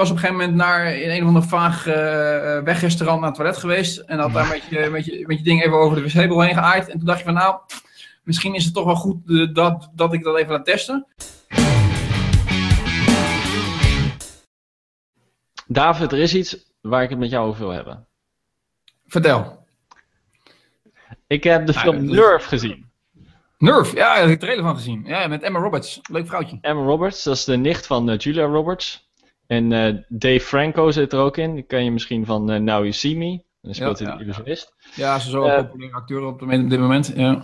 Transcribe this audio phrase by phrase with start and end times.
[0.00, 1.94] was op een gegeven moment naar in een of ander vaag uh,
[2.62, 3.98] wegrestaurant naar het toilet geweest.
[3.98, 6.54] En had daar met je, met je, met je ding even over de wc-bol heen
[6.54, 6.88] geaaid.
[6.88, 7.60] En toen dacht je van nou,
[8.22, 11.06] misschien is het toch wel goed dat, dat ik dat even laat testen.
[15.66, 18.06] David, er is iets waar ik het met jou over wil hebben.
[19.06, 19.66] Vertel.
[21.26, 22.90] Ik heb de film Nerve gezien.
[23.58, 25.04] Nerve, ja, ik heb de trailer van gezien.
[25.06, 26.00] Ja, met Emma Roberts.
[26.10, 26.58] Leuk vrouwtje.
[26.60, 29.09] Emma Roberts, dat is de nicht van uh, Julia Roberts.
[29.50, 31.54] En uh, Dave Franco zit er ook in.
[31.54, 33.42] Die ken je misschien van uh, Now You See Me.
[33.62, 34.74] Dan speelt hij ja, de illusionist.
[34.94, 37.12] Ja, ze is zo een populaire acteur op, dit moment.
[37.14, 37.42] Ja.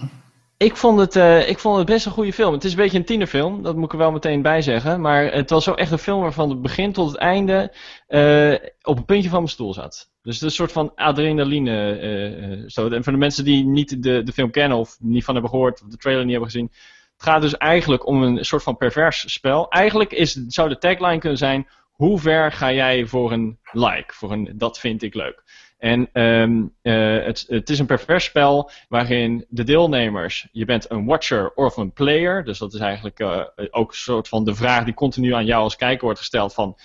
[0.56, 2.52] Ik vond, het, uh, ik vond het best een goede film.
[2.52, 5.00] Het is een beetje een tienerfilm, dat moet ik er wel meteen bij zeggen.
[5.00, 7.72] Maar het was zo echt een film waarvan het begin tot het einde
[8.08, 10.10] uh, op een puntje van mijn stoel zat.
[10.22, 12.00] Dus het is een soort van adrenaline.
[12.00, 12.88] Uh, zo.
[12.88, 15.82] En voor de mensen die niet de, de film kennen of niet van hebben gehoord
[15.82, 16.70] of de trailer niet hebben gezien.
[17.16, 19.68] Het gaat dus eigenlijk om een soort van pervers spel.
[19.68, 24.14] Eigenlijk is, zou de tagline kunnen zijn: hoe ver ga jij voor een like?
[24.14, 25.44] Voor een dat vind ik leuk.
[25.78, 31.04] En um, uh, het, het, is een pervers spel waarin de deelnemers, je bent een
[31.04, 34.84] watcher of een player, dus dat is eigenlijk uh, ook een soort van de vraag
[34.84, 36.78] die continu aan jou als kijker wordt gesteld van,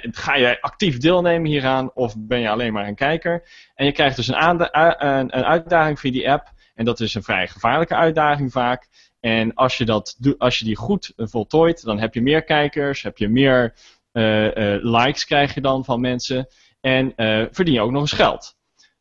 [0.00, 3.48] ga jij actief deelnemen hieraan of ben je alleen maar een kijker?
[3.74, 7.22] En je krijgt dus een, een, een uitdaging via die app en dat is een
[7.22, 8.88] vrij gevaarlijke uitdaging vaak.
[9.20, 13.18] En als je, dat, als je die goed voltooit, dan heb je meer kijkers, heb
[13.18, 13.74] je meer
[14.82, 16.46] likes krijg je dan van mensen.
[16.80, 18.56] En uh, verdien je ook nog eens geld.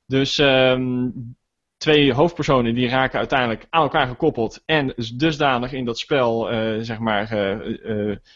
[0.05, 1.35] Dus um,
[1.77, 6.47] twee hoofdpersonen die raken uiteindelijk aan elkaar gekoppeld en dusdanig in dat spel
[6.81, 7.27] zeg maar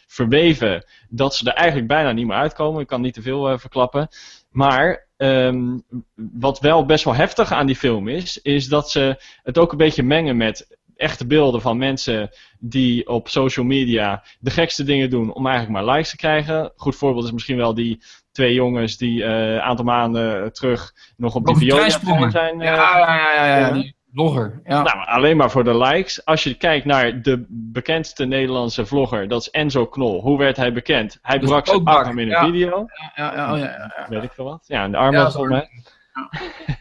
[0.07, 2.81] verweven dat ze er eigenlijk bijna niet meer uitkomen.
[2.81, 4.07] Ik kan niet te veel verklappen.
[4.49, 5.83] Maar um,
[6.31, 9.77] wat wel best wel heftig aan die film is, is dat ze het ook een
[9.77, 15.33] beetje mengen met echte beelden van mensen die op social media de gekste dingen doen
[15.33, 16.71] om eigenlijk maar likes te krijgen.
[16.75, 21.35] Goed voorbeeld is misschien wel die twee jongens die een uh, aantal maanden terug nog
[21.35, 21.89] op de viola
[22.29, 22.59] zijn.
[22.59, 24.61] Uh, ja, ja, ja, ja, die blogger.
[24.63, 24.81] Ja.
[24.81, 26.25] Nou, alleen maar voor de likes.
[26.25, 30.21] Als je kijkt naar de bekendste Nederlandse vlogger, dat is Enzo Knol.
[30.21, 31.19] Hoe werd hij bekend?
[31.21, 32.45] Hij dus brak zijn arm in een ja.
[32.45, 32.85] video.
[33.15, 34.63] Ja, ja, oh, ja, ja, ja, Weet ik veel wat.
[34.67, 35.69] Ja, de arm was mij.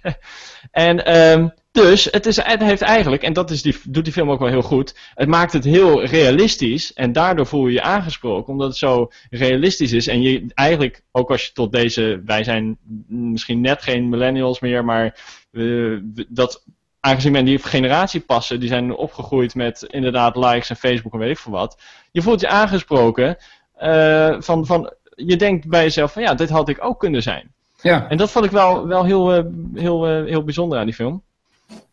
[0.70, 4.30] en um, dus het, is, het heeft eigenlijk, en dat is die, doet die film
[4.30, 8.52] ook wel heel goed, het maakt het heel realistisch en daardoor voel je je aangesproken,
[8.52, 10.06] omdat het zo realistisch is.
[10.06, 14.84] En je eigenlijk, ook als je tot deze, wij zijn misschien net geen millennials meer,
[14.84, 15.18] maar
[15.52, 15.98] uh,
[16.28, 16.64] dat
[17.00, 21.30] aangezien men die generatie passen, die zijn opgegroeid met inderdaad likes en Facebook en weet
[21.30, 21.82] ik veel wat.
[22.10, 23.36] Je voelt je aangesproken
[23.82, 27.52] uh, van, van, je denkt bij jezelf van ja, dit had ik ook kunnen zijn.
[27.82, 28.08] Ja.
[28.08, 29.44] En dat vond ik wel, wel heel, uh,
[29.74, 31.22] heel, heel bijzonder aan die film.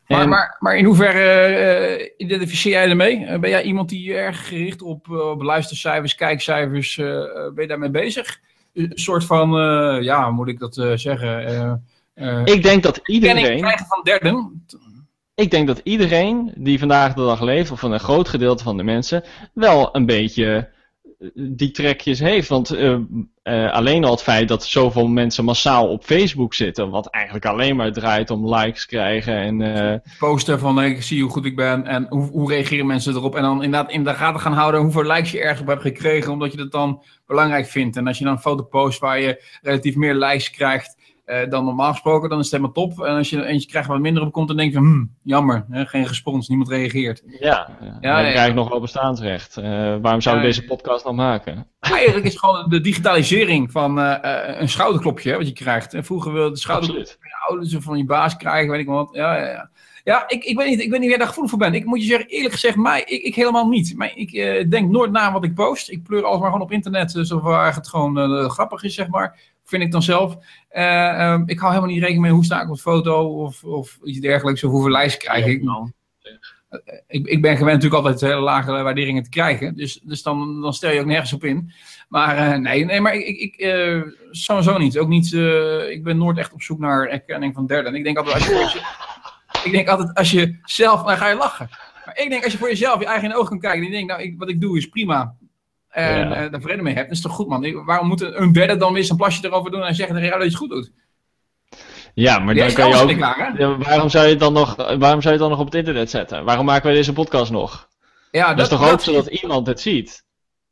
[0.08, 3.20] Maar, maar, maar in hoeverre uh, identificeer jij ermee?
[3.20, 7.90] Uh, ben jij iemand die erg gericht op, uh, op luistercijfers, kijkcijfers, ben je daarmee
[7.90, 8.40] bezig?
[8.74, 9.50] Een soort van,
[10.04, 11.84] ja, moet ik dat zeggen?
[12.44, 13.58] ik denk dat iedereen...
[13.58, 14.66] krijgen van derden?
[15.36, 18.84] Ik denk dat iedereen die vandaag de dag leeft, of een groot gedeelte van de
[18.84, 20.70] mensen, wel een beetje
[21.34, 22.48] die trekjes heeft.
[22.48, 22.98] Want uh,
[23.44, 27.76] uh, alleen al het feit dat zoveel mensen massaal op Facebook zitten, wat eigenlijk alleen
[27.76, 29.60] maar draait om likes krijgen en...
[29.60, 29.94] Uh...
[30.20, 33.36] Posten van ik zie hoe goed ik ben en hoe, hoe reageren mensen erop.
[33.36, 36.32] En dan inderdaad in de gaten gaan houden hoeveel likes je ergens op hebt gekregen,
[36.32, 37.98] omdat je dat dan belangrijk vindt.
[37.98, 40.96] En als je dan een foto post waar je relatief meer likes krijgt,
[41.28, 43.04] uh, dan normaal gesproken, dan is het helemaal top.
[43.04, 45.66] En als je eentje krijgt wat minder op komt, dan denk je van, hm, jammer,
[45.70, 47.24] hè, geen respons, niemand reageert.
[47.26, 49.58] Ja, ja, ja dan krijg ik nog wel bestaansrecht.
[49.58, 49.66] Uh,
[50.02, 51.68] waarom zou ik deze podcast nog maken?
[51.80, 54.16] Eigenlijk is het gewoon de digitalisering van uh,
[54.60, 55.94] een schouderklopje hè, wat je krijgt.
[55.94, 58.88] En vroeger wilde de schouderklopje van je ouders of van je baas krijgen, weet ik
[58.88, 59.10] wat.
[59.12, 59.70] Ja, ja, ja.
[60.04, 61.74] Ja, ik, ik, weet niet, ik weet niet waar daar gevoelig voor ben.
[61.74, 63.94] Ik moet je zeggen, eerlijk gezegd, mij, ik, ik helemaal niet.
[63.98, 65.90] Maar ik uh, denk nooit na wat ik post.
[65.90, 69.40] Ik pleur alles maar gewoon op internet, zover het gewoon uh, grappig is, zeg maar
[69.68, 70.38] vind ik dan zelf.
[70.72, 74.00] Uh, um, ik hou helemaal niet rekening mee hoe sta ik op foto of, of
[74.04, 75.64] iets dergelijks, of hoeveel lijsten krijg ik.
[75.64, 75.92] Nou,
[77.08, 80.74] ik, ik ben gewend natuurlijk altijd hele lage waarderingen te krijgen, dus, dus dan, dan
[80.74, 81.72] stel je ook nergens op in.
[82.10, 84.02] Maar uh, nee, nee, maar ik, ik uh,
[84.32, 84.98] sowieso niet.
[84.98, 85.34] Ook niet,
[85.90, 87.96] ik ben nooit echt op zoek naar erkenning van derden.
[87.96, 88.82] Ik denk altijd als je,
[89.68, 91.70] ik denk altijd als je zelf, dan ga je lachen.
[92.06, 94.08] Maar ik denk als je voor jezelf je eigen ogen kan kijken en je denkt,
[94.08, 95.36] nou, ik, wat ik doe is prima
[95.98, 96.46] en ja.
[96.46, 97.86] uh, daar vrede mee hebt, is toch goed, man.
[97.86, 100.52] Waarom moet een derde dan weer zijn plasje erover doen en zeggen tegen jou dat
[100.52, 100.92] je het goed doet?
[102.14, 103.10] Ja, maar dan kan je ook.
[103.58, 105.76] ja, waarom, zou je het dan nog, waarom zou je het dan nog op het
[105.76, 106.44] internet zetten?
[106.46, 107.88] Waarom maken wij deze podcast nog?
[108.32, 110.26] Ja, dat, dat is toch dat, ook zodat iemand het ziet?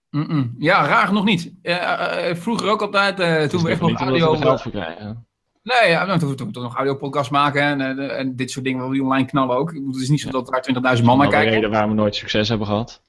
[0.10, 0.56] Mm -mm.
[0.57, 1.54] Ja, raar nog niet.
[1.63, 4.36] Uh, uh, vroeger ook altijd, toen we echt nog audio...
[4.36, 5.25] geld voor krijgen.
[5.63, 8.92] Nee, ja, nou, toen, toen, toen nog audiopodcast maken en, en, en, dit soort dingen
[8.92, 9.74] die online knallen ook.
[9.74, 11.54] Het is niet zo dat er 20.000 man naar kijken.
[11.54, 13.04] reden waarom we nooit succes hebben gehad.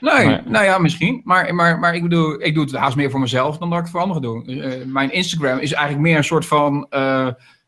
[0.00, 1.20] Nee, nou ja, misschien.
[1.24, 3.84] Maar, maar, maar ik bedoel, ik doe het haast meer voor mezelf dan dat ik
[3.84, 4.44] het voor anderen doe.
[4.46, 6.86] Uh, mijn Instagram is eigenlijk meer een soort van...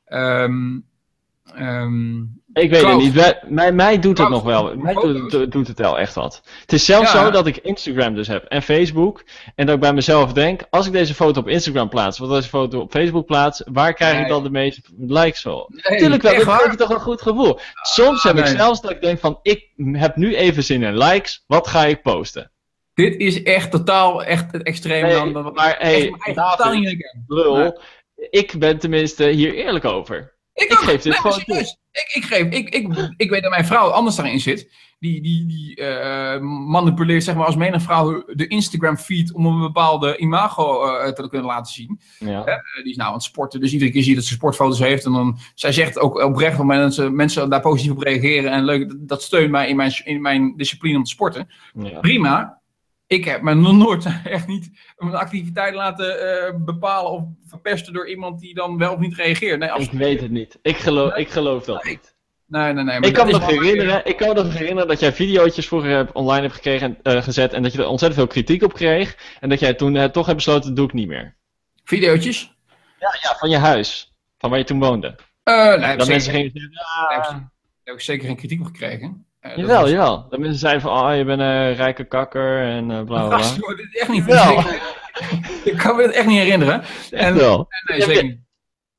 [0.08, 0.84] Um,
[2.54, 3.48] ik weet het niet.
[3.48, 4.76] mij, mij doet het nog wel.
[4.76, 6.42] Mij doet, doet, het wel echt wat.
[6.60, 9.24] Het is zelfs zo dat ik Instagram dus heb en Facebook.
[9.54, 12.48] En dat ik bij mezelf denk, als ik deze foto op Instagram plaats, of deze
[12.48, 15.66] foto op Facebook plaats, waar krijg ik dan de meeste likes voor?
[15.68, 17.58] Nee, Tuurlijk wel, dat geeft toch een goed gevoel.
[17.82, 21.44] Soms heb ik zelfs dat ik denk van, ik heb nu even zin in likes,
[21.46, 22.52] wat ga ik posten?
[22.94, 27.80] Dit is echt totaal echt extreem dan, Maar hey, David,
[28.30, 30.33] ik ben tenminste hier eerlijk over.
[30.54, 31.56] Ik, ik geef dit gewoon toe.
[31.56, 34.72] Ik, ik, geef, ik, ik, ik weet dat mijn vrouw anders daarin zit.
[34.98, 40.16] Die, die, die uh, manipuleert, zeg maar, als menig vrouw de Instagram-feed om een bepaalde
[40.16, 42.00] imago uh, te kunnen laten zien.
[42.18, 42.48] Ja.
[42.48, 44.78] Uh, die is nou aan het sporten, dus iedere keer zie je dat ze sportfoto's
[44.78, 45.04] heeft.
[45.04, 48.50] En dan, zij zegt ook oprecht op mensen, mensen daar positief op reageren.
[48.50, 51.50] En leuk, dat steunt mij in mijn, in mijn discipline om te sporten.
[51.74, 52.00] Ja.
[52.00, 52.62] Prima
[53.06, 58.08] ik heb me nog nooit echt niet een activiteit laten uh, bepalen of verpesten door
[58.08, 59.58] iemand die dan wel of niet reageert.
[59.58, 60.58] Nee, ik weet het niet.
[60.62, 62.14] Ik geloof, ik geloof dat niet.
[62.46, 63.00] Nee, nee, nee.
[63.00, 66.42] ik, kan me nog herinneren, ik kan me nog herinneren dat jij video's vroeger online
[66.42, 69.16] hebt gekregen, uh, gezet en dat je er ontzettend veel kritiek op kreeg.
[69.40, 71.36] En dat jij toen uh, toch hebt besloten, dat doe ik niet meer.
[71.84, 72.54] Videootjes?
[72.98, 74.14] Ja, ja, van je huis.
[74.38, 75.14] Van waar je toen woonde.
[75.44, 77.08] nee, dat mensen gingen zeggen, ah.
[77.08, 77.50] Daar
[77.84, 79.26] heb ik zeker geen kritiek op gekregen.
[79.46, 80.26] Uh, jawel, jawel.
[80.28, 83.36] Dat mensen zeiden van, oh, je bent een rijke kakker en uh, bla bla.
[83.36, 84.58] Gast, dit is echt niet wel.
[85.72, 86.82] ik kan me het echt niet herinneren.
[87.10, 87.68] En, wel.
[87.86, 88.38] nee, zeker niet.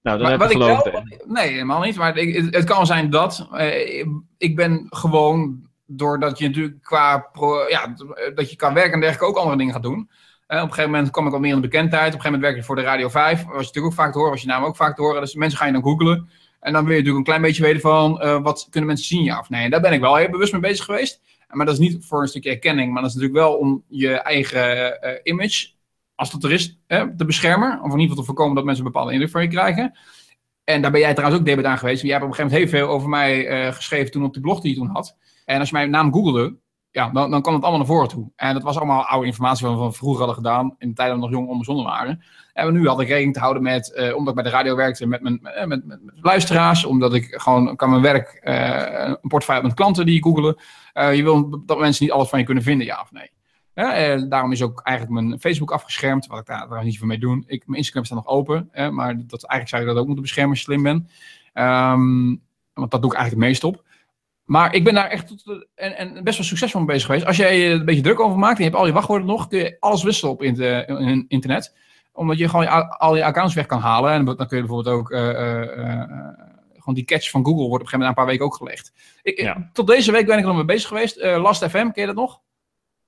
[0.02, 1.96] Nou, dan heb ik wel, Nee, helemaal niet.
[1.96, 3.48] Maar het, het, kan zijn dat.
[3.52, 4.06] Uh,
[4.38, 7.18] ik ben gewoon, doordat je natuurlijk qua.
[7.18, 7.96] Pro, ja,
[8.36, 10.10] dat je kan werken en dergelijke ook andere dingen gaat doen.
[10.48, 12.08] Op een gegeven moment kwam ik al meer in de bekendheid.
[12.08, 13.44] Op een gegeven moment werkte ik voor de Radio 5.
[13.44, 15.22] Was je natuurlijk ook vaak te horen, was je naam ook vaak te horen.
[15.22, 16.30] Dus mensen gaan je dan googlen.
[16.60, 19.24] En dan wil je natuurlijk een klein beetje weten van uh, wat kunnen mensen zien,
[19.24, 19.64] ja of nee.
[19.64, 21.22] En daar ben ik wel heel bewust mee bezig geweest.
[21.50, 24.14] Maar dat is niet voor een stukje erkenning, maar dat is natuurlijk wel om je
[24.14, 25.68] eigen uh, image,
[26.16, 26.42] als dat
[27.18, 27.82] te beschermen.
[27.82, 29.98] Of in ieder geval te voorkomen dat mensen een bepaalde indruk van je krijgen.
[30.64, 32.02] En daar ben jij trouwens ook debet aan geweest.
[32.02, 34.40] Jij hebt op een gegeven moment heel veel over mij uh, geschreven toen op de
[34.40, 35.18] blog die je toen had.
[35.46, 36.56] En als je mijn naam googelde,
[36.96, 38.32] ja, dan, dan kwam het allemaal naar voren toe.
[38.36, 41.18] En dat was allemaal oude informatie wat we vroeger hadden gedaan, in de tijd dat
[41.18, 42.24] we nog jong onbezonnen waren.
[42.54, 45.08] En nu had ik rekening te houden met, uh, omdat ik bij de radio werkte,
[45.08, 46.86] met mijn met, met, met, luisteraars.
[46.86, 50.58] Omdat ik gewoon kan mijn werk, uh, een portefeuille met klanten die googelen.
[50.94, 54.30] Je wil dat mensen niet alles van je kunnen vinden, ja of nee.
[54.30, 57.44] Daarom is ook eigenlijk mijn Facebook afgeschermd, wat ik daar, niet voor mee doen.
[57.48, 60.52] Ik, mijn Instagram staat nog open, maar dat, eigenlijk zou je dat ook moeten beschermen
[60.52, 61.12] als je slim bent.
[61.54, 62.44] Um,
[62.74, 63.85] want dat doe ik eigenlijk het meest op.
[64.46, 65.46] Maar ik ben daar echt
[65.76, 67.26] en, en best wel succesvol mee bezig geweest.
[67.26, 69.48] Als jij er een beetje druk over maakt en je hebt al je wachtwoorden nog,
[69.48, 70.44] kun je alles wisselen op
[71.28, 71.74] internet
[72.16, 74.12] omdat je gewoon al je accounts weg kan halen.
[74.12, 76.04] En dan kun je bijvoorbeeld ook uh, uh,
[76.74, 78.94] gewoon die catch van Google wordt op een gegeven moment een paar weken ook gelegd.
[79.24, 81.24] Ik, Tot deze week ben ik er nog mee bezig geweest.
[81.24, 82.42] Last FM, ken je dat nog?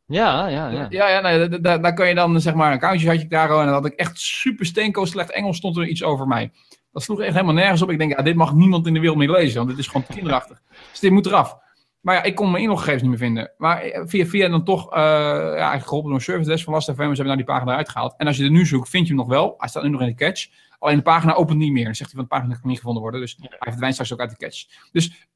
[0.05, 0.85] Ja, ja, ja.
[0.89, 3.49] Ja, ja nee, daar, daar kan je dan zeg maar een accountje had je daar
[3.49, 6.51] en dan had ik echt super steenko slecht Engels stond er iets over mij.
[6.97, 7.89] Dat sloeg echt helemaal nergens op.
[7.89, 10.05] Ik denk, ja, dit mag niemand in de wereld meer lezen, want dit is gewoon
[10.13, 10.61] kinderachtig.
[10.91, 11.57] Dus dit moet eraf.
[12.01, 13.51] Maar ja, ik kon mijn inloggegevens niet meer vinden.
[13.57, 16.73] Maar eh, via, via dan toch, uh, ja, eigenlijk geholpen door een service desk van
[16.73, 18.13] Last FM, ze hebben nou die pagina eruit gehaald.
[18.17, 19.53] En als je er nu zoekt, vind je hem nog wel.
[19.57, 20.47] Hij staat nu nog in de catch.
[20.79, 21.83] Alleen de pagina opent niet meer.
[21.83, 23.21] Dan zegt hij van de pagina kan niet gevonden worden.
[23.21, 24.65] Dus hij verdwijnt straks ook uit de catch.
[24.91, 25.27] Dus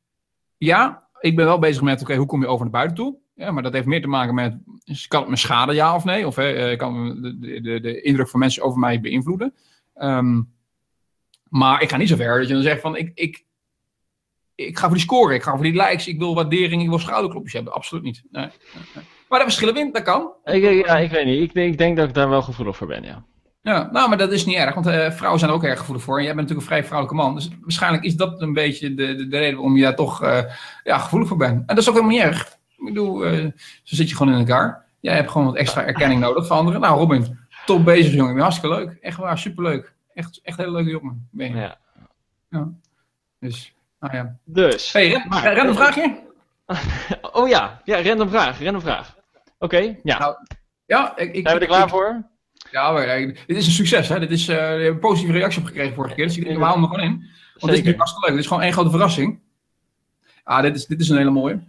[0.57, 3.15] ja, ik ben wel bezig met, oké, hoe kom je over naar buiten toe?
[3.35, 4.57] Ja, maar dat heeft meer te maken met,
[5.07, 6.27] kan het me schaden, ja of nee?
[6.27, 9.53] Of uh, kan de, de, de, indruk van mensen over mij beïnvloeden?
[9.95, 10.59] Um,
[11.51, 13.45] maar ik ga niet zo ver dat je dan zegt van, ik, ik,
[14.55, 16.99] ik ga voor die score, ik ga voor die likes, ik wil waardering, ik wil
[16.99, 17.73] schouderklopjes hebben.
[17.73, 18.23] Absoluut niet.
[18.31, 19.05] Nee, nee.
[19.29, 20.33] Maar daar verschillen in, dat kan.
[20.43, 21.41] Ik, ja, ik weet niet.
[21.41, 23.25] Ik, ik denk dat ik daar wel gevoelig voor ben, ja.
[23.61, 26.03] Ja, nou, maar dat is niet erg, want uh, vrouwen zijn er ook erg gevoelig
[26.03, 26.17] voor.
[26.17, 27.35] En jij bent natuurlijk een vrij vrouwelijke man.
[27.35, 30.39] Dus waarschijnlijk is dat een beetje de, de, de reden waarom je daar toch uh,
[30.83, 31.59] ja, gevoelig voor bent.
[31.59, 32.57] En dat is ook helemaal niet erg.
[32.77, 33.45] Ik bedoel, uh,
[33.83, 34.85] zo zit je gewoon in elkaar.
[34.99, 36.81] Jij hebt gewoon wat extra erkenning nodig van anderen.
[36.81, 38.39] Nou, Robin, top bezig, jongen.
[38.39, 38.97] Hartstikke leuk.
[39.01, 39.93] Echt waar, superleuk.
[40.21, 41.27] Echt, echt een hele leuke jongen.
[41.31, 41.55] Ben je.
[41.55, 41.77] Ja.
[42.49, 42.69] ja.
[43.39, 43.73] Dus.
[43.99, 44.37] Ah, ja.
[44.45, 44.91] Dus.
[44.91, 46.23] Hey, ren, random vraagje?
[47.31, 49.15] oh ja, ja, random vraag, random vraag.
[49.59, 50.19] Oké, ja.
[50.19, 50.35] Nou,
[50.85, 52.29] ja ik, ik, Zijn we er klaar voor?
[52.71, 53.05] Ja, maar,
[53.47, 54.19] dit is een succes, hè.
[54.19, 56.57] Dit is, uh, je hebt een positieve reactie op gekregen vorige keer, dus ik denk,
[56.57, 57.29] we halen hem gewoon in.
[57.57, 58.35] Want dit is hartstikke leuk.
[58.35, 59.39] Dit is gewoon één grote verrassing.
[60.43, 61.59] Ah, dit is, dit is een hele mooie.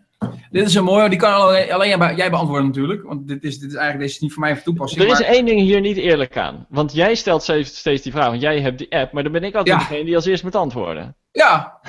[0.51, 3.03] Dit is een mooie, die kan alleen, alleen jij beantwoorden natuurlijk.
[3.03, 5.03] Want dit is, dit is eigenlijk deze is niet voor mij van toepassing.
[5.03, 6.67] Er is één ding hier niet eerlijk aan.
[6.69, 9.13] Want jij stelt steeds die vraag, want jij hebt die app.
[9.13, 11.17] Maar dan ben ik altijd degene die als eerst moet antwoorden.
[11.31, 11.81] Ja,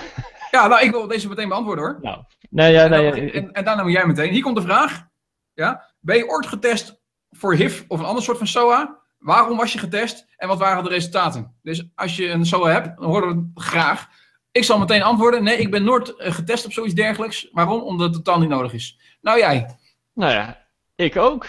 [0.52, 1.98] ja, nou, ik wil deze meteen beantwoorden hoor.
[2.02, 4.32] Nou, nee, ja, nee, en, dan, en, en, daarna moet jij meteen.
[4.32, 5.08] Hier komt de vraag.
[5.54, 9.02] Ja, ben je ooit getest voor HIV of een ander soort van SOA?
[9.24, 11.56] waarom was je getest en wat waren de resultaten?
[11.62, 14.08] Dus als je een SOA hebt, dan horen we het graag.
[14.54, 15.44] Ik zal meteen antwoorden.
[15.44, 17.48] Nee, ik ben nooit eh, getest op zoiets dergelijks.
[17.52, 17.82] Waarom?
[17.82, 18.98] Omdat het totaal niet nodig is.
[19.22, 19.78] Nou, jij?
[20.14, 21.46] Nou ja, ik ook.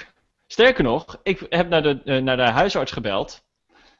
[0.46, 3.44] Sterker nog, ik heb naar de, uh, naar de huisarts gebeld.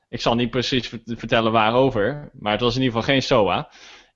[0.09, 3.71] Ik zal niet precies vertellen waarover, maar het was in ieder geval geen SOA.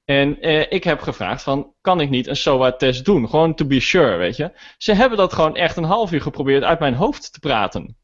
[0.05, 3.29] En eh, ik heb gevraagd van, kan ik niet een SOA-test doen?
[3.29, 4.53] Gewoon to be sure, weet je.
[4.79, 7.97] Ze hebben dat gewoon echt een half uur geprobeerd uit mijn hoofd te praten.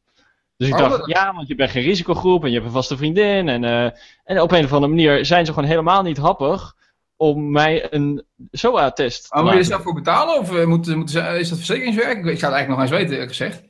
[0.57, 2.97] Dus ik oh, dacht, ja, want je bent geen risicogroep en je hebt een vaste
[2.97, 3.49] vriendin.
[3.49, 3.85] En, uh,
[4.25, 6.77] en op een of andere manier zijn ze gewoon helemaal niet happig
[7.17, 11.15] om mij een SOA-test te oh, Moet je er zelf voor betalen of moet, moet,
[11.15, 12.19] is dat verzekeringswerk?
[12.19, 13.63] Ik, ik zou het eigenlijk nog eens weten, eerlijk gezegd.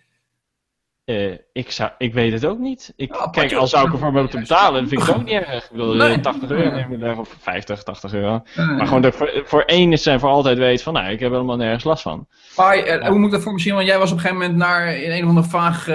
[1.04, 2.92] Uh, ik, zou, ik weet het ook niet.
[2.96, 5.64] Ik, oh, kijk, al zou ik ervoor moeten betalen, vind ik het ook niet erg.
[5.64, 6.20] Ik bedoel, nee.
[6.20, 8.42] 80 euro of 50, 80 euro.
[8.56, 11.20] Maar gewoon dat ik voor, voor één is en voor altijd weet van, nou, ik
[11.20, 12.26] heb helemaal nergens last van.
[12.56, 13.74] Maar uh, hoe moet dat voor misschien?
[13.74, 15.94] Want jij was op een gegeven moment naar in een of ander vaag uh,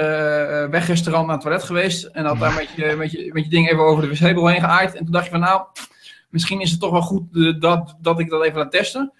[0.65, 2.03] wegrestaurant naar het toilet geweest.
[2.03, 4.61] En had daar met je, met je, met je ding even over de wc heen
[4.61, 4.95] geaaid.
[4.95, 5.61] En toen dacht je van, nou,
[6.29, 9.13] misschien is het toch wel goed dat, dat ik dat even laat testen.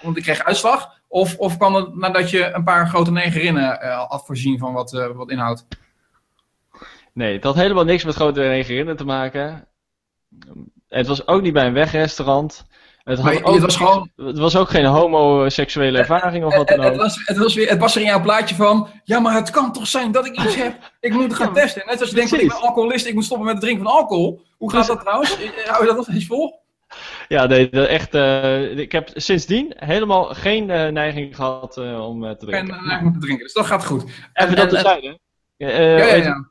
[0.00, 1.02] Want ik kreeg uitslag.
[1.14, 4.92] Of, of kwam het nadat je een paar grote negerinnen uh, had voorzien van wat,
[4.92, 5.66] uh, wat inhoud?
[7.12, 9.66] Nee, het had helemaal niks met grote negerinnen te maken.
[10.88, 12.66] Het was ook niet bij een wegrestaurant.
[13.04, 14.10] Het, had ook, het, was gewoon...
[14.16, 16.84] het was ook geen homoseksuele ervaring of wat dan ook.
[16.84, 18.88] Het was, het, was weer, het was er in jouw plaatje van...
[19.04, 20.92] Ja, maar het kan toch zijn dat ik iets heb.
[21.00, 21.82] Ik moet gaan testen.
[21.86, 24.42] Net als je denkt, ik ben alcoholist, ik moet stoppen met het drinken van alcohol.
[24.56, 25.36] Hoe gaat dat trouwens?
[25.66, 26.62] Hou je dat nog eens vol?
[27.28, 28.14] Ja, nee, echt.
[28.14, 32.74] Uh, ik heb sindsdien helemaal geen uh, neiging gehad uh, om te drinken.
[32.74, 34.04] Geen neiging om te drinken, dus dat gaat goed.
[34.32, 35.20] Even dat te zeggen.
[35.56, 36.50] ja, ja, ja.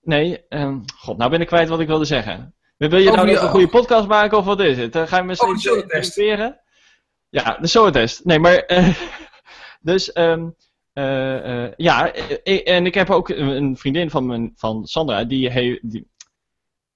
[0.00, 2.54] Nee, um, god, nou ben ik kwijt wat ik wilde zeggen.
[2.76, 4.96] Wil je nou nog een goede podcast maken of wat is het?
[4.96, 6.60] ga je me steeds investeren?
[7.28, 8.24] Ja, de SOA-test.
[8.24, 8.66] Nee, maar.
[9.80, 10.16] dus.
[10.16, 10.54] Um,
[11.76, 12.12] ja,
[12.64, 15.90] en ik heb ook een vriendin van, mijn, van Sandra, die, heeft.
[15.90, 16.08] die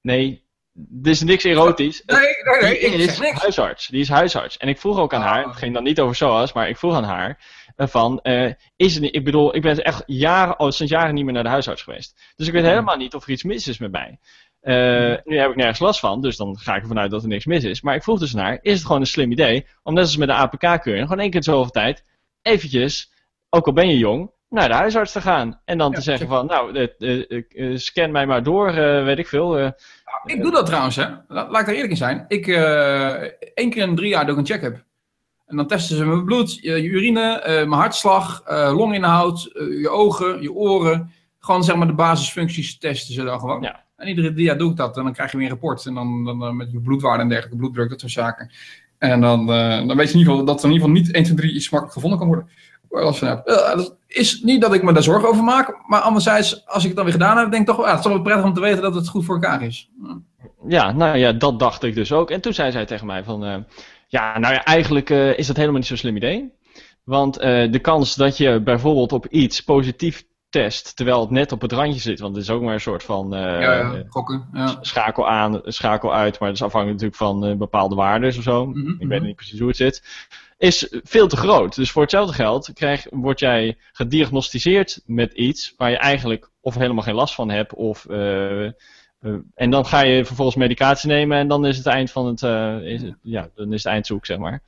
[0.02, 0.41] Nee,
[0.72, 2.02] dit is niks erotisch.
[2.06, 2.90] Nee, nee, nee.
[2.90, 3.40] Die is niks.
[3.40, 3.86] huisarts.
[3.86, 4.56] Die is huisarts.
[4.56, 5.48] En ik vroeg ook aan haar, ah.
[5.48, 7.38] het ging dan niet over SOAS, maar ik vroeg aan haar
[7.76, 11.24] eh, van, uh, is het, ik bedoel, ik ben echt jaren, al sinds jaren niet
[11.24, 12.32] meer naar de huisarts geweest.
[12.36, 12.70] Dus ik weet hmm.
[12.70, 14.18] helemaal niet of er iets mis is met mij.
[14.62, 17.28] Uh, nu heb ik nergens last van, dus dan ga ik ervan uit dat er
[17.28, 17.80] niks mis is.
[17.80, 20.28] Maar ik vroeg dus naar, is het gewoon een slim idee om net als met
[20.28, 22.04] de APK-keuring, gewoon één keer zoveel tijd,
[22.42, 23.12] eventjes,
[23.48, 25.60] ook al ben je jong, naar de huisarts te gaan.
[25.64, 28.74] En dan te zeggen van, nou, uh, scan mij maar door,
[29.04, 29.74] weet ik veel.
[30.24, 31.06] Ik doe dat trouwens, hè.
[31.28, 32.24] Laat, ik daar eerlijk in zijn.
[32.28, 32.46] Ik,
[33.54, 34.84] één keer in drie jaar doe ik een check-up.
[35.46, 41.10] En dan testen ze mijn bloed, je, urine, mijn hartslag, longinhoud, je ogen, je oren.
[41.38, 43.62] Gewoon zeg maar de basisfuncties testen ze dan gewoon.
[43.62, 43.84] Ja.
[43.96, 44.96] En iedere drie jaar doe ik dat.
[44.96, 45.86] En dan krijg je weer een rapport.
[45.86, 48.50] En dan, dan met je bloedwaarde en dergelijke, bloeddruk, dat soort zaken.
[48.98, 51.24] En dan, dan weet je in ieder geval dat er in ieder geval niet 1,
[51.24, 52.48] 2, 3 iets makkelijk gevonden kan worden
[53.00, 53.46] last van heb.
[53.46, 56.96] dat is niet dat ik me daar zorgen over maak, maar anderzijds, als ik het
[56.96, 58.82] dan weer gedaan heb, denk ik toch, ja, het is wel prettig om te weten
[58.82, 59.90] dat het goed voor elkaar is.
[60.68, 62.30] Ja, nou ja, dat dacht ik dus ook.
[62.30, 63.56] En toen zei zij tegen mij van, uh,
[64.08, 66.52] ja, nou ja, eigenlijk uh, is dat helemaal niet zo'n slim idee.
[67.04, 71.61] Want uh, de kans dat je bijvoorbeeld op iets positief test, terwijl het net op
[71.61, 74.78] het randje zit, want het is ook maar een soort van ja, ja, gokken, ja.
[74.80, 78.66] schakel aan, schakel uit, maar dat is afhankelijk natuurlijk van bepaalde waarden of zo.
[78.66, 80.02] Mm -hmm, ik weet niet precies hoe het zit
[80.62, 81.75] is veel te groot.
[81.75, 87.02] Dus voor hetzelfde geld krijg, word jij gediagnosticeerd met iets waar je eigenlijk of helemaal
[87.02, 87.75] geen last van hebt.
[87.75, 88.71] Of, uh, uh,
[89.54, 93.14] en dan ga je vervolgens medicatie nemen en dan is het eind van het, het,
[93.23, 94.62] ja, dan is het eindzoek, zeg maar.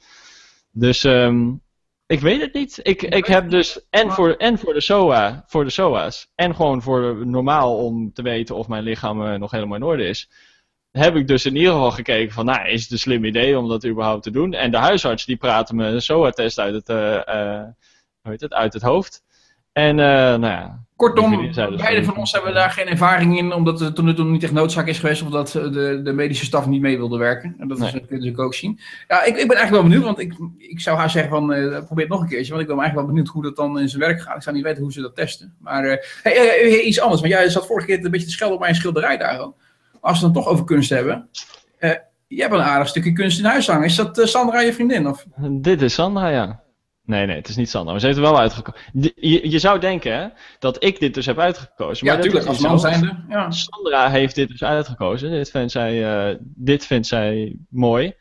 [0.71, 1.63] Dus um,
[2.07, 2.81] ik weet het niet.
[2.83, 6.83] Ik, ik heb dus en voor, en voor de SOA, voor de SOA's, en gewoon
[6.83, 10.29] voor normaal om te weten of mijn lichaam nog helemaal in orde is
[10.99, 13.69] heb ik dus in ieder geval gekeken van, nou, is het een slim idee om
[13.69, 14.53] dat überhaupt te doen?
[14.53, 18.83] En de huisarts die praatte me een SOA-test uit het, hoe heet het, uit het
[18.83, 19.23] hoofd.
[19.73, 20.83] En, uh, nou ja.
[20.97, 24.43] Kortom, dus beide van ons hebben daar geen ervaring in, omdat het toen, toen niet
[24.43, 27.55] echt noodzaak is geweest, of dat de, de medische staf niet mee wilde werken.
[27.59, 27.87] En dat nee.
[27.87, 28.81] is, kun je natuurlijk ook zien.
[29.09, 32.05] Ja, ik, ik ben eigenlijk wel benieuwd, want ik, ik zou haar zeggen van, probeer
[32.05, 34.03] het nog een keertje, want ik ben eigenlijk wel benieuwd hoe dat dan in zijn
[34.03, 34.37] werk gaat.
[34.37, 35.55] Ik zou niet weten hoe ze dat testen.
[35.59, 35.83] Maar
[36.23, 39.17] hey, iets anders, want jij zat vorige keer een beetje te schelden op mijn schilderij
[39.17, 39.53] daar
[40.05, 41.29] als we het dan toch over kunst hebben.
[41.81, 41.91] Uh,
[42.27, 43.85] je hebt een aardig stukje kunst in huis hangen.
[43.85, 45.09] Is dat uh, Sandra je vriendin?
[45.09, 45.27] Of?
[45.51, 46.63] Dit is Sandra, ja.
[47.05, 47.91] Nee, nee, het is niet Sandra.
[47.91, 48.81] Maar ze heeft er wel uitgekozen.
[49.15, 52.07] Je, je, zou denken hè, dat ik dit dus heb uitgekozen.
[52.07, 53.25] Maar ja, natuurlijk, als man zijnde.
[53.29, 53.51] Ja.
[53.51, 55.31] Sandra heeft dit dus uitgekozen.
[55.31, 58.15] Dit vindt zij, uh, dit vindt zij mooi.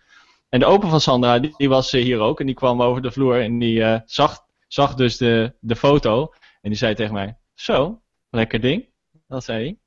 [0.50, 2.40] En de open van Sandra, die, die was hier ook.
[2.40, 6.34] En die kwam over de vloer en die zag, zag dus de, de foto.
[6.62, 8.86] En die zei tegen mij, zo, lekker ding.
[9.28, 9.78] Dat zei hij.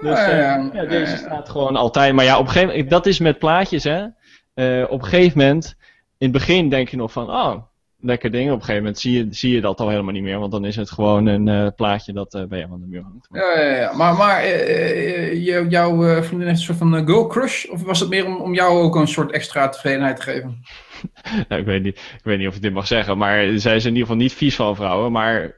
[0.00, 2.14] Dus ja, ja, deze staat gewoon altijd.
[2.14, 4.06] Maar ja, op een gegeven moment, dat is met plaatjes, hè.
[4.54, 5.76] Uh, op een gegeven moment,
[6.18, 7.54] in het begin denk je nog van, oh,
[8.00, 8.46] lekker ding.
[8.48, 10.64] Op een gegeven moment zie je, zie je dat al helemaal niet meer, want dan
[10.64, 13.28] is het gewoon een uh, plaatje dat uh, bij jou aan de muur hangt.
[13.30, 13.92] Ja, ja, ja.
[13.96, 17.64] maar, maar uh, jouw vriendin heeft een soort van girl crush?
[17.64, 20.62] Of was het meer om, om jou ook een soort extra tevredenheid te geven?
[21.48, 23.84] nou, ik, weet niet, ik weet niet of ik dit mag zeggen, maar zij is
[23.84, 25.56] in ieder geval niet vies van vrouwen, maar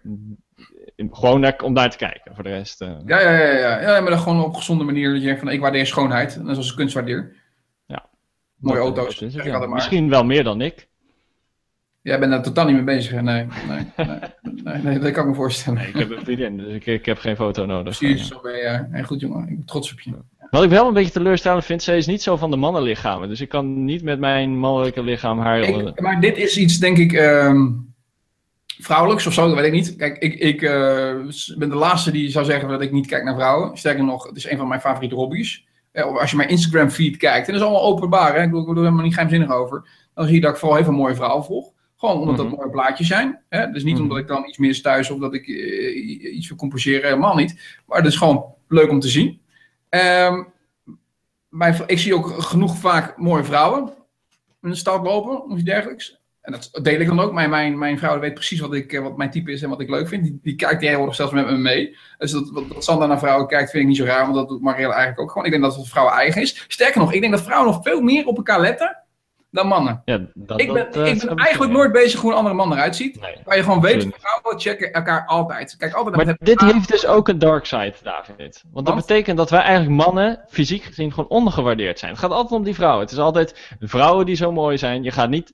[1.11, 2.35] gewoon om daar te kijken.
[2.35, 2.79] Voor de rest.
[2.79, 4.01] Ja, ja, ja, ja, ja.
[4.01, 6.71] maar dan gewoon op gezonde manier dat je denkt van ik waardeer schoonheid, net zoals
[6.71, 7.37] ik kunst waardeer.
[7.87, 8.07] Ja.
[8.57, 9.21] Mooie auto's.
[9.21, 9.67] Het, ja.
[9.67, 10.91] Misschien wel meer dan ik.
[12.03, 13.21] Jij bent daar totaal niet mee bezig.
[13.21, 14.19] Nee, nee, nee,
[14.65, 15.79] nee, nee, dat kan ik me voorstellen.
[15.79, 17.99] Nee, ik heb een vriendin, dus ik, ik heb geen foto nodig.
[17.99, 18.87] Precies, zo ben je.
[18.91, 20.11] Hey, goed jongen, ik ben trots op je.
[20.51, 23.29] Wat ik wel een beetje teleurstellend vind, zij is niet zo van de mannenlichamen.
[23.29, 25.61] Dus ik kan niet met mijn mannelijke lichaam haar...
[25.61, 27.92] Ik, maar dit is iets, denk ik, um,
[28.79, 29.97] vrouwelijks of zo, dat weet ik niet.
[29.97, 30.71] Kijk, ik, ik uh,
[31.57, 33.77] ben de laatste die zou zeggen dat ik niet kijk naar vrouwen.
[33.77, 35.67] Sterker nog, het is een van mijn favoriete hobby's.
[35.93, 38.43] Uh, als je mijn Instagram feed kijkt, en dat is allemaal openbaar, hè?
[38.43, 39.89] ik bedoel er helemaal niet geheimzinnig over.
[40.15, 41.73] Dan zie je dat ik vooral heel veel mooie vrouwen volg.
[41.97, 42.55] Gewoon omdat dat mhm.
[42.55, 43.41] mooie plaatjes zijn.
[43.49, 43.71] Hè?
[43.71, 44.03] Dus niet mhm.
[44.03, 47.81] omdat ik dan iets mis thuis of dat ik uh, iets wil compenseren, helemaal niet.
[47.87, 49.41] Maar het is gewoon leuk om te zien.
[49.91, 50.53] Um,
[51.49, 53.93] mijn, ik zie ook genoeg vaak mooie vrouwen
[54.63, 56.22] in de stad lopen of iets dergelijks.
[56.43, 57.33] En dat deel ik dan ook.
[57.33, 59.89] Mijn, mijn, mijn vrouw weet precies wat, ik, wat mijn type is en wat ik
[59.89, 60.23] leuk vind.
[60.23, 61.97] Die, die kijkt tegenwoordig zelfs met me mee.
[62.19, 64.63] Dus dat, dat Sandra naar vrouwen kijkt vind ik niet zo raar, want dat doet
[64.63, 65.45] Marielle eigenlijk ook gewoon.
[65.45, 66.65] Ik denk dat het vrouwen eigen is.
[66.69, 69.03] Sterker nog, ik denk dat vrouwen nog veel meer op elkaar letten
[69.51, 70.03] dan mannen.
[70.05, 72.97] Ja, dat, ik ben, dat, ik ben eigenlijk nooit bezig hoe een andere man eruit
[72.97, 73.21] ziet.
[73.21, 75.77] Nee, waar je gewoon weet, vrouwen checken elkaar altijd.
[75.77, 78.65] Kijk, altijd maar dit heeft dus ook een dark side, David.
[78.73, 82.11] Want dat betekent dat wij eigenlijk mannen, fysiek gezien, gewoon ondergewaardeerd zijn.
[82.11, 83.01] Het gaat altijd om die vrouwen.
[83.01, 85.03] Het is altijd vrouwen die zo mooi zijn.
[85.03, 85.53] Je gaat niet...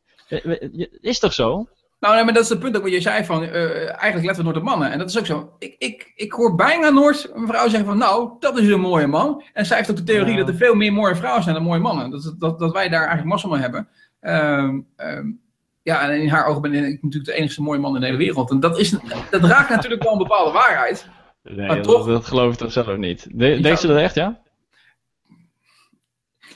[1.00, 1.68] Is toch zo?
[2.00, 4.36] Nou, nee, maar dat is het punt ook wat je zei van, uh, eigenlijk letten
[4.36, 4.90] we nooit op mannen.
[4.90, 5.52] En dat is ook zo.
[5.58, 9.06] Ik, ik, ik hoor bijna nooit een vrouw zeggen van, nou, dat is een mooie
[9.06, 9.42] man.
[9.52, 11.80] En zij heeft ook de theorie dat er veel meer mooie vrouwen zijn dan mooie
[11.80, 12.10] mannen.
[12.10, 13.88] Dat, dat, dat wij daar eigenlijk massa mee hebben.
[14.20, 15.40] Um, um,
[15.82, 18.18] ja, en in haar ogen ben ik natuurlijk de enige mooie man in de hele
[18.18, 18.50] wereld.
[18.50, 18.90] En dat, is,
[19.30, 21.08] dat raakt natuurlijk wel een bepaalde waarheid.
[21.42, 23.26] Nee, maar toch, dat, geloof ik toch zelf niet.
[23.32, 24.40] De, je dat echt, ja?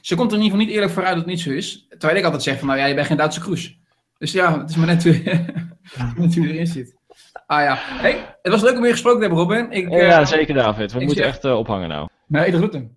[0.02, 1.86] Ze komt er in ieder geval niet eerlijk vooruit dat het niet zo is.
[1.88, 3.78] Terwijl ik altijd zeg van, nou ja, je bent geen Duitse kroes.
[4.18, 6.96] Dus ja, het is maar net hoe je erin zit.
[7.46, 7.78] Ah ja.
[7.78, 9.70] Hey, het was leuk om weer gesproken te hebben, Robin.
[9.70, 10.92] Ik, ja, uh, zeker David.
[10.92, 12.08] We moeten echt uh, ophangen nou.
[12.26, 12.96] Nee, de groeten.